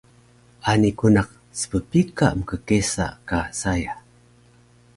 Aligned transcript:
Ani 0.71 0.89
ku 0.99 1.07
naq 1.15 1.29
sppika 1.59 2.27
mkkesa 2.39 3.05
ka 3.27 3.39
saya 3.59 3.93